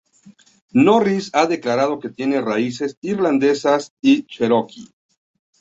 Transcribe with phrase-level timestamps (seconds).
[0.73, 4.87] Norris ha declarado que tiene raíces irlandesas y Cherokee.